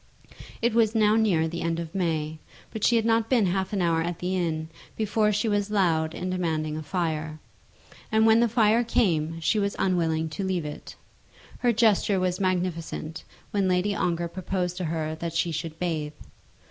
It 0.63 0.73
was 0.73 0.95
now 0.95 1.15
near 1.15 1.47
the 1.47 1.61
end 1.61 1.79
of 1.79 1.93
May, 1.93 2.39
but 2.71 2.83
she 2.83 2.95
had 2.95 3.05
not 3.05 3.29
been 3.29 3.45
half 3.45 3.71
an 3.71 3.83
hour 3.83 4.01
at 4.01 4.17
the 4.17 4.35
inn 4.35 4.67
before 4.97 5.31
she 5.31 5.47
was 5.47 5.69
loud 5.69 6.15
in 6.15 6.31
demanding 6.31 6.75
a 6.75 6.81
fire, 6.81 7.37
and 8.11 8.25
when 8.25 8.39
the 8.39 8.49
fire 8.49 8.83
came 8.83 9.39
she 9.41 9.59
was 9.59 9.75
unwilling 9.77 10.27
to 10.29 10.43
leave 10.43 10.65
it. 10.65 10.95
Her 11.59 11.71
gesture 11.71 12.19
was 12.19 12.39
magnificent 12.39 13.23
when 13.51 13.67
Lady 13.67 13.93
Ongar 13.93 14.27
proposed 14.29 14.75
to 14.77 14.85
her 14.85 15.13
that 15.17 15.35
she 15.35 15.51
should 15.51 15.77
bathe. 15.77 16.13